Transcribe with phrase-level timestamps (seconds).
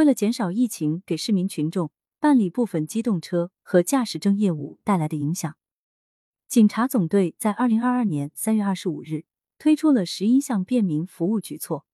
[0.00, 5.58] 为了减少疫情给市民群众办理部分机动车和驾驶证业务带来的影响，
[6.48, 9.26] 警察总队在二零二二年三月二十五日
[9.58, 11.84] 推出了十一项便民服务举措。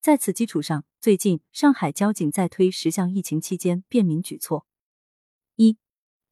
[0.00, 4.66] 在此基础上，最近上海交警在推十项疫情期间便民举措：
[5.56, 5.76] 一、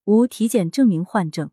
[0.04, 1.50] 无体检证明换证。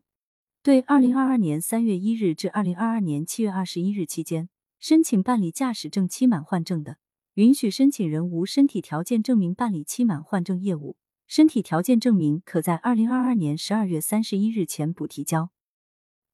[0.62, 4.48] 对二零二二年三月一日至二零二二年七月二十一日期间
[4.80, 6.96] 申请办理驾驶证期满换证的，
[7.34, 10.96] 允许申请人无身体条件证明办理期满换证业务。
[11.26, 15.50] 身体条件证明可在二零二二年十二月三十一日前补提交。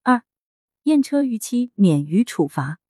[0.03, 0.25] 二、
[0.83, 2.81] 验车逾期免于处罚。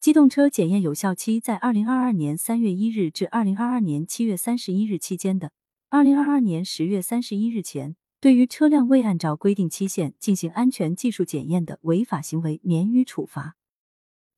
[0.00, 5.52] 机动车检验有效期在二零二二年三月一日至二零二二年七月三十一日期间的，
[5.90, 7.94] 二零二二年十月三十一日前。
[8.18, 13.56] 对于车辆未按照规定期限进行安全技术检验的违法行为，免于处罚。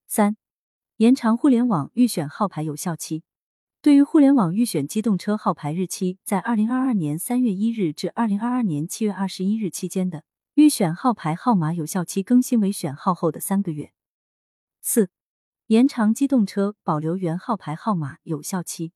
[0.07, 0.37] 三、
[0.99, 3.25] 延长互联网预选号牌有效期。
[3.83, 10.23] 对于互联网预选机动车号牌日期在二零二二年三月一日至二零二二年七月二十一日期间的，
[10.55, 13.91] 预选号牌号码有效期更新为选号后的三个月。
[14.81, 15.11] 四、
[15.67, 18.93] 延长机动车保留原号牌号码有效期。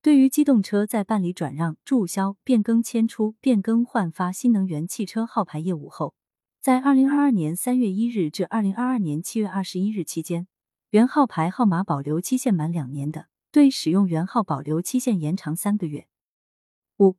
[0.00, 6.14] 对于机动车在办理转让、注销、变更、迁出、变更、换发新能源汽车号牌业务后，
[6.62, 10.46] 在二零二二年三月一日至二零二二年七月二十一日期间，
[10.94, 16.06] 原号牌号码保留期限满两年的，对使用原号保留期限延长三个月。
[16.98, 17.16] 五、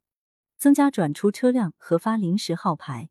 [0.57, 3.09] 增加转出车辆核发临时号牌，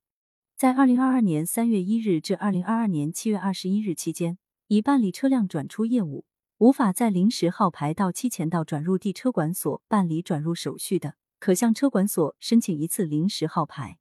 [0.56, 6.25] 在二零二二年三月一日至二零二二年七月二十一日期间，已办理车辆转出业务。
[6.56, 13.99] 无法在临时号牌到期前到转入地车管所办理转入手续的，可向车管所申请一次临时号牌。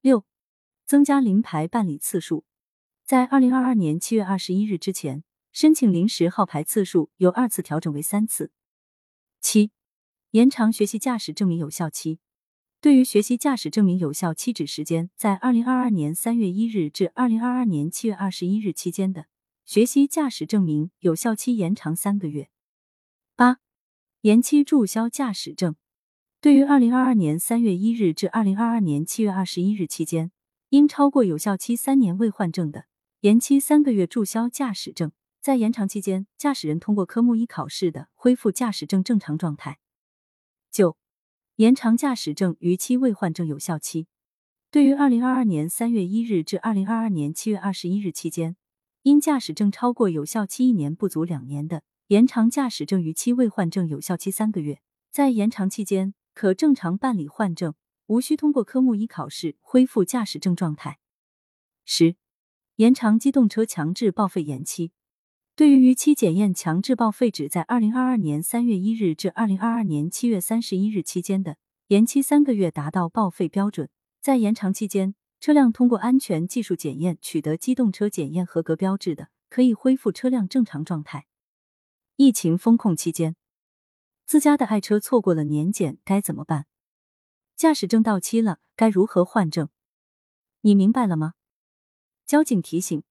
[0.00, 0.24] 六、
[0.84, 2.44] 增加临牌办理次数，
[3.04, 8.52] 在二零二二年七月二十一日之前，申请临时号牌次数由二次调整为三次。
[9.40, 9.70] 七、
[10.30, 12.18] 延长学习驾驶证明有效期，
[12.80, 19.26] 对于学习驾驶证明有效期止时间在二零二二年三月一日至二零二二年七月二十一日期间的。
[19.64, 22.48] 学习驾驶证明有效期延长三个月。
[23.36, 23.58] 八、
[24.22, 25.76] 延期注销驾驶证。
[26.40, 30.32] 对于二零二二年三月一日至二零二二年七月二十一日期间，
[30.70, 32.86] 因超过有效期三年未换证的，
[33.20, 35.12] 延期三个月注销驾驶证。
[35.48, 39.78] 在延长期间，驾驶人通过科目一考试的，恢复驾驶证正常状态。
[40.70, 40.98] 九、
[41.56, 44.08] 延长驾驶证逾期未换证有效期。
[44.70, 48.56] 对于二零二二年三月一日至二零二二年七月二十一日期间。
[49.04, 57.72] 因驾驶证超过有效期一年不足两年的，延长驾驶证逾期未换证有效期三个月，在延长期间可正常办理换证，
[58.08, 60.98] 无需通过科目一考试恢复驾驶证状态。
[61.86, 62.16] 十、
[62.76, 64.92] 延长机动车强制报废延期。
[65.58, 71.56] 对于逾期检验强制报废纸在二零二二年三月一日至二零二二年七月三十一日期间的，
[71.88, 75.16] 延期三个月达到报废标准，在延长期间。
[75.40, 81.26] 车辆通过安全技术检验取得机动车检验合格标志的，可以恢复车辆正常状态。
[82.14, 83.34] 疫情封控期间，
[84.26, 86.66] 自家的爱车错过了年检该怎么办？
[87.56, 89.68] 驾驶证到期了该如何换证？
[90.60, 91.34] 你明白了吗？
[92.24, 93.02] 交警提醒：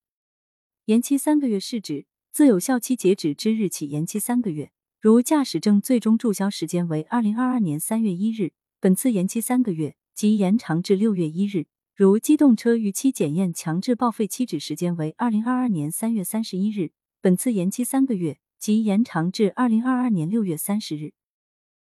[0.85, 2.05] 延期三个月是指
[2.37, 4.69] 自有效期截止之日起延期三个月。
[5.01, 11.65] 如驾驶证最终注销时间为二零二二年三月一日，本次延期三个月，即延长至六月一日。
[11.95, 21.13] 如机动车逾期检验强制报废期止时间为二零二二年三月三十一日，本次延期三个月，即延长至二零二二年六月三十日。